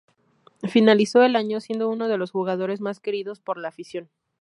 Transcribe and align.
Finalizó 0.67 1.21
el 1.21 1.35
año 1.35 1.59
siendo 1.59 1.87
uno 1.87 2.07
de 2.07 2.17
los 2.17 2.31
jugadores 2.31 2.81
más 2.81 2.99
queridos 2.99 3.39
por 3.39 3.59
la 3.59 3.67
afición. 3.67 4.09